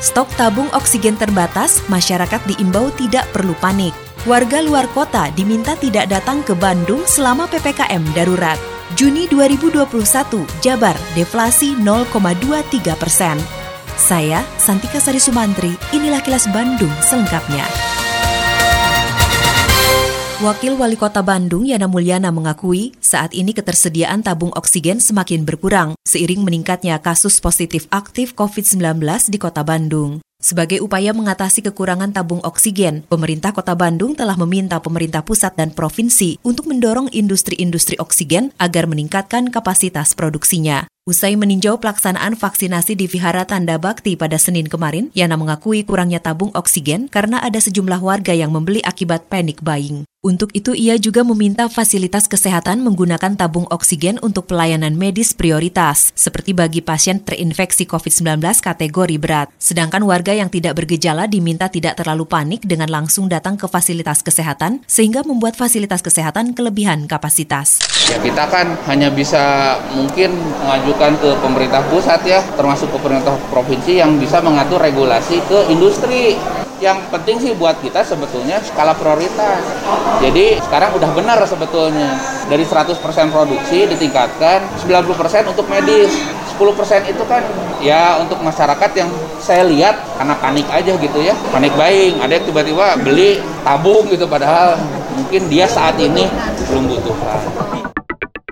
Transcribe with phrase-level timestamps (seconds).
[0.00, 3.92] Stok tabung oksigen terbatas, masyarakat diimbau tidak perlu panik.
[4.24, 8.56] Warga luar kota diminta tidak datang ke Bandung selama PPKM darurat.
[8.96, 9.84] Juni 2021,
[10.64, 13.36] Jabar deflasi 0,23 persen.
[14.00, 17.99] Saya, Santika Sari Sumantri, inilah kilas Bandung selengkapnya.
[20.40, 26.40] Wakil Wali Kota Bandung Yana Mulyana mengakui saat ini ketersediaan tabung oksigen semakin berkurang seiring
[26.40, 30.24] meningkatnya kasus positif aktif COVID-19 di Kota Bandung.
[30.40, 36.40] Sebagai upaya mengatasi kekurangan tabung oksigen, pemerintah Kota Bandung telah meminta pemerintah pusat dan provinsi
[36.40, 40.88] untuk mendorong industri-industri oksigen agar meningkatkan kapasitas produksinya.
[41.10, 46.54] Usai meninjau pelaksanaan vaksinasi di Vihara Tanda Bakti pada Senin kemarin, Yana mengakui kurangnya tabung
[46.54, 50.06] oksigen karena ada sejumlah warga yang membeli akibat panic buying.
[50.22, 56.54] Untuk itu ia juga meminta fasilitas kesehatan menggunakan tabung oksigen untuk pelayanan medis prioritas, seperti
[56.54, 59.50] bagi pasien terinfeksi COVID-19 kategori berat.
[59.58, 64.86] Sedangkan warga yang tidak bergejala diminta tidak terlalu panik dengan langsung datang ke fasilitas kesehatan,
[64.86, 67.89] sehingga membuat fasilitas kesehatan kelebihan kapasitas.
[68.10, 74.02] Ya, kita kan hanya bisa mungkin mengajukan ke pemerintah pusat ya, termasuk ke pemerintah provinsi
[74.02, 76.34] yang bisa mengatur regulasi ke industri
[76.80, 79.60] yang penting sih buat kita sebetulnya skala prioritas.
[80.24, 82.16] Jadi sekarang udah benar sebetulnya.
[82.48, 82.98] Dari 100%
[83.30, 86.10] produksi ditingkatkan 90% untuk medis.
[86.56, 87.44] 10% itu kan
[87.80, 89.08] ya untuk masyarakat yang
[89.40, 91.36] saya lihat karena panik aja gitu ya.
[91.52, 94.80] Panik buying, ada yang tiba-tiba beli tabung gitu padahal
[95.14, 96.26] mungkin dia saat ini
[96.68, 97.16] belum butuh.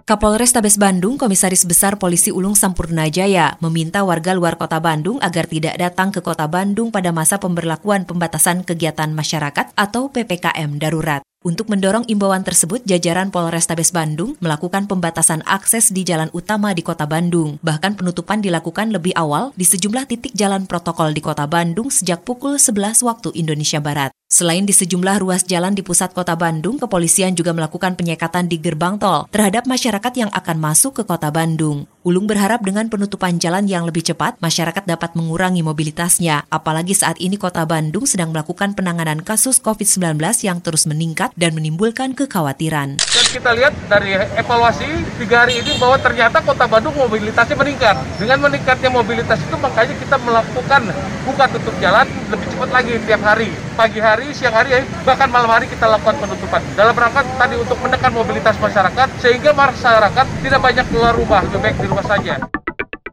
[0.08, 5.76] Kapolres Tabes Bandung, Komisaris Besar Polisi Ulung Sampurnajaya, meminta warga luar kota Bandung agar tidak
[5.76, 11.20] datang ke kota Bandung pada masa pemberlakuan pembatasan kegiatan masyarakat atau PPKM darurat.
[11.38, 17.06] Untuk mendorong imbauan tersebut, jajaran Polrestabes Bandung melakukan pembatasan akses di jalan utama di kota
[17.06, 17.62] Bandung.
[17.62, 22.58] Bahkan penutupan dilakukan lebih awal di sejumlah titik jalan protokol di kota Bandung sejak pukul
[22.58, 24.10] 11 waktu Indonesia Barat.
[24.28, 29.00] Selain di sejumlah ruas jalan di pusat kota Bandung, kepolisian juga melakukan penyekatan di gerbang
[29.00, 31.88] tol terhadap masyarakat yang akan masuk ke kota Bandung.
[32.04, 36.44] Ulung berharap dengan penutupan jalan yang lebih cepat, masyarakat dapat mengurangi mobilitasnya.
[36.52, 42.14] Apalagi saat ini kota Bandung sedang melakukan penanganan kasus COVID-19 yang terus meningkat dan menimbulkan
[42.14, 43.00] kekhawatiran.
[43.02, 44.88] Dan kita lihat dari evaluasi
[45.20, 47.96] tiga hari ini bahwa ternyata kota Bandung mobilitasnya meningkat.
[48.16, 50.82] Dengan meningkatnya mobilitas itu makanya kita melakukan
[51.28, 53.50] buka tutup jalan lebih cepat lagi tiap hari.
[53.74, 56.62] Pagi hari, siang hari, bahkan malam hari kita lakukan penutupan.
[56.74, 61.76] Dalam rangka tadi untuk menekan mobilitas masyarakat sehingga masyarakat tidak banyak keluar rumah, lebih baik
[61.80, 62.57] di rumah saja.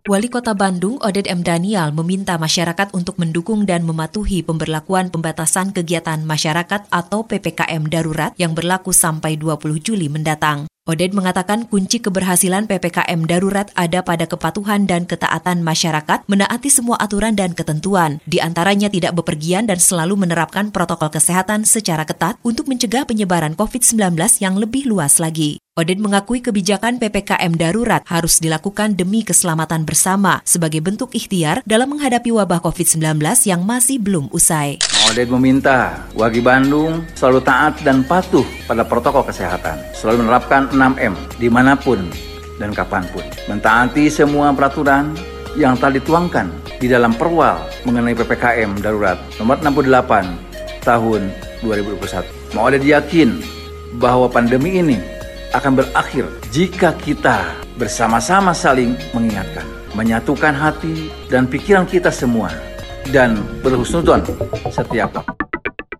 [0.05, 1.41] Wali Kota Bandung, Oded M.
[1.41, 8.53] Daniel, meminta masyarakat untuk mendukung dan mematuhi pemberlakuan pembatasan kegiatan masyarakat atau PPKM darurat yang
[8.53, 10.69] berlaku sampai 20 Juli mendatang.
[10.85, 17.33] Oded mengatakan kunci keberhasilan PPKM darurat ada pada kepatuhan dan ketaatan masyarakat menaati semua aturan
[17.33, 23.09] dan ketentuan, di antaranya tidak bepergian dan selalu menerapkan protokol kesehatan secara ketat untuk mencegah
[23.09, 25.64] penyebaran COVID-19 yang lebih luas lagi.
[25.75, 32.31] Oded mengakui kebijakan PPKM darurat harus dilakukan demi keselamatan bersama sebagai bentuk ikhtiar dalam menghadapi
[32.31, 34.79] wabah COVID-19 yang masih belum usai.
[35.11, 41.51] Oded meminta warga Bandung selalu taat dan patuh pada protokol kesehatan, selalu menerapkan 6M di
[41.51, 42.07] mana pun
[42.55, 43.27] dan kapan pun.
[43.51, 45.11] Mentaati semua peraturan
[45.59, 51.27] yang telah dituangkan di dalam perwal mengenai PPKM darurat nomor 68 tahun
[51.67, 52.55] 2021.
[52.55, 53.43] Oded yakin
[53.99, 55.14] bahwa pandemi ini
[55.55, 57.47] akan berakhir jika kita
[57.79, 59.63] bersama-sama saling mengingatkan,
[59.95, 62.51] menyatukan hati dan pikiran kita semua,
[63.09, 64.23] dan berhusnudon
[64.67, 65.35] setiap waktu.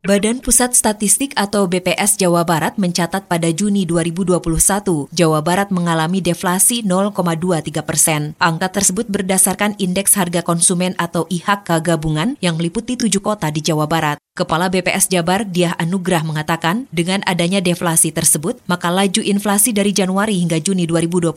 [0.06, 6.86] Badan Pusat Statistik atau BPS Jawa Barat mencatat pada Juni 2021, Jawa Barat mengalami deflasi
[6.86, 8.38] 0,23 persen.
[8.38, 13.90] Angka tersebut berdasarkan Indeks Harga Konsumen atau IHK gabungan yang meliputi tujuh kota di Jawa
[13.90, 14.22] Barat.
[14.36, 20.44] Kepala BPS Jabar Diah Anugrah mengatakan, dengan adanya deflasi tersebut, maka laju inflasi dari Januari
[20.44, 21.32] hingga Juni 2021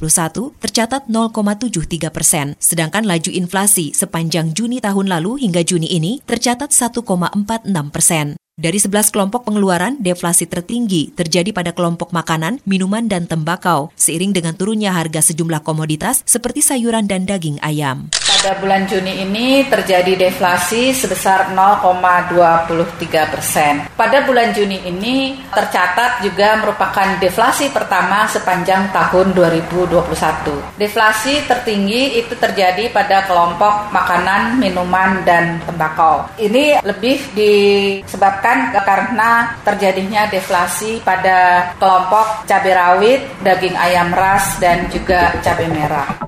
[0.59, 7.71] tercatat 0,73 persen, sedangkan laju inflasi sepanjang Juni tahun lalu hingga Juni ini tercatat 1,46
[7.95, 8.35] persen.
[8.59, 14.59] Dari 11 kelompok pengeluaran, deflasi tertinggi terjadi pada kelompok makanan, minuman, dan tembakau, seiring dengan
[14.59, 18.11] turunnya harga sejumlah komoditas seperti sayuran dan daging ayam.
[18.39, 23.91] Pada bulan Juni ini terjadi deflasi sebesar 0,23 persen.
[23.99, 30.79] Pada bulan Juni ini tercatat juga merupakan deflasi pertama sepanjang tahun 2021.
[30.79, 36.31] Deflasi tertinggi itu terjadi pada kelompok makanan, minuman, dan tembakau.
[36.39, 45.35] Ini lebih disebabkan karena terjadinya deflasi pada kelompok cabai rawit, daging ayam ras, dan juga
[45.43, 46.28] cabai merah.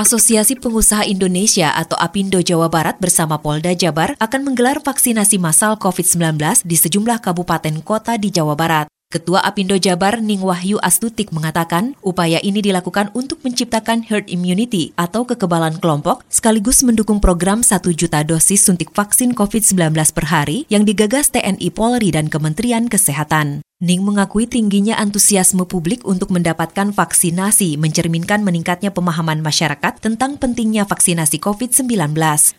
[0.00, 6.40] Asosiasi Pengusaha Indonesia atau APindo Jawa Barat bersama Polda Jabar akan menggelar vaksinasi massal COVID-19
[6.64, 8.88] di sejumlah kabupaten kota di Jawa Barat.
[9.12, 15.28] Ketua Apindo Jabar Ning Wahyu Astutik mengatakan upaya ini dilakukan untuk menciptakan herd immunity atau
[15.28, 21.28] kekebalan kelompok sekaligus mendukung program 1 juta dosis suntik vaksin COVID-19 per hari yang digagas
[21.28, 23.60] TNI Polri dan Kementerian Kesehatan.
[23.80, 31.40] Ning mengakui tingginya antusiasme publik untuk mendapatkan vaksinasi mencerminkan meningkatnya pemahaman masyarakat tentang pentingnya vaksinasi
[31.40, 31.88] COVID-19,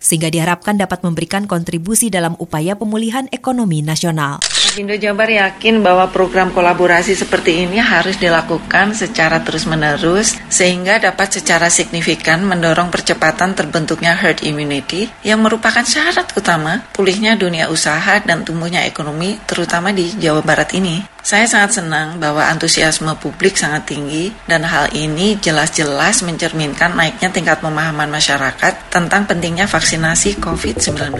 [0.02, 4.42] sehingga diharapkan dapat memberikan kontribusi dalam upaya pemulihan ekonomi nasional.
[4.82, 11.68] Indo Jabar yakin bahwa program kolaborasi seperti ini harus dilakukan secara terus-menerus sehingga dapat secara
[11.68, 18.88] signifikan mendorong percepatan terbentuknya herd immunity yang merupakan syarat utama pulihnya dunia usaha dan tumbuhnya
[18.88, 21.11] ekonomi terutama di Jawa Barat ini.
[21.22, 27.62] Saya sangat senang bahwa antusiasme publik sangat tinggi dan hal ini jelas-jelas mencerminkan naiknya tingkat
[27.62, 31.14] pemahaman masyarakat tentang pentingnya vaksinasi COVID-19.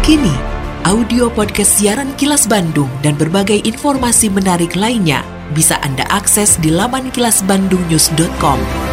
[0.00, 0.36] Kini,
[0.88, 5.20] audio podcast siaran Kilas Bandung dan berbagai informasi menarik lainnya
[5.52, 8.89] bisa Anda akses di laman kilasbandungnews.com.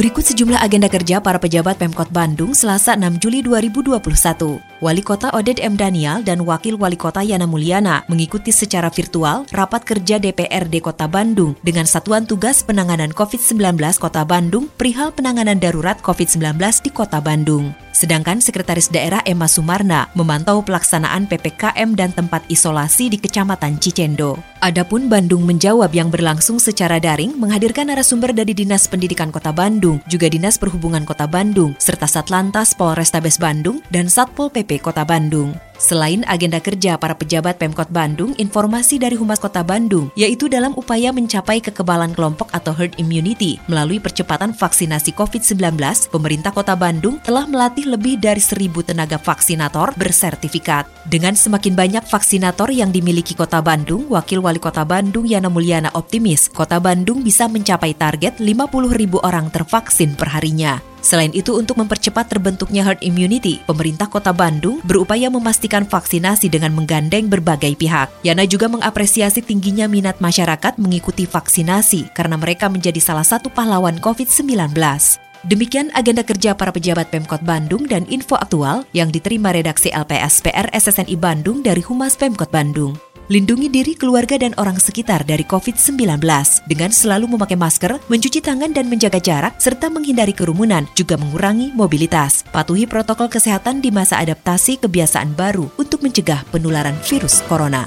[0.00, 4.69] Berikut sejumlah agenda kerja para pejabat Pemkot Bandung Selasa 6 Juli 2021.
[4.80, 5.76] Wali Kota Oded M.
[5.76, 11.52] Daniel dan Wakil Wali Kota Yana Mulyana mengikuti secara virtual rapat kerja DPRD Kota Bandung
[11.60, 17.76] dengan Satuan Tugas Penanganan COVID-19 Kota Bandung perihal penanganan darurat COVID-19 di Kota Bandung.
[17.92, 24.40] Sedangkan Sekretaris Daerah Emma Sumarna memantau pelaksanaan PPKM dan tempat isolasi di Kecamatan Cicendo.
[24.64, 30.32] Adapun Bandung menjawab yang berlangsung secara daring menghadirkan narasumber dari Dinas Pendidikan Kota Bandung, juga
[30.32, 34.48] Dinas Perhubungan Kota Bandung, serta Satlantas Polrestabes Bandung dan Satpol
[34.78, 35.56] Kota Bandung.
[35.80, 41.08] Selain agenda kerja para pejabat Pemkot Bandung, informasi dari Humas Kota Bandung, yaitu dalam upaya
[41.08, 45.80] mencapai kekebalan kelompok atau herd immunity melalui percepatan vaksinasi COVID-19,
[46.12, 50.84] pemerintah Kota Bandung telah melatih lebih dari seribu tenaga vaksinator bersertifikat.
[51.08, 56.52] Dengan semakin banyak vaksinator yang dimiliki Kota Bandung, Wakil Wali Kota Bandung Yana Mulyana optimis
[56.52, 60.89] Kota Bandung bisa mencapai target 50 ribu orang tervaksin perharinya.
[61.00, 67.26] Selain itu, untuk mempercepat terbentuknya herd immunity, pemerintah kota Bandung berupaya memastikan vaksinasi dengan menggandeng
[67.26, 68.08] berbagai pihak.
[68.24, 74.76] Yana juga mengapresiasi tingginya minat masyarakat mengikuti vaksinasi karena mereka menjadi salah satu pahlawan COVID-19.
[75.40, 81.16] Demikian agenda kerja para pejabat Pemkot Bandung dan info aktual yang diterima redaksi LPSPR SSNI
[81.16, 83.09] Bandung dari Humas Pemkot Bandung.
[83.30, 86.18] Lindungi diri keluarga dan orang sekitar dari COVID-19
[86.66, 92.42] dengan selalu memakai masker, mencuci tangan dan menjaga jarak, serta menghindari kerumunan, juga mengurangi mobilitas.
[92.50, 97.86] Patuhi protokol kesehatan di masa adaptasi kebiasaan baru untuk mencegah penularan virus corona.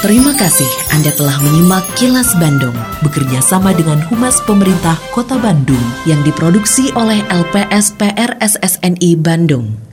[0.00, 2.74] Terima kasih Anda telah menyimak Kilas Bandung
[3.04, 9.91] bekerja sama dengan Humas Pemerintah Kota Bandung yang diproduksi oleh LPSPR SSNI Bandung.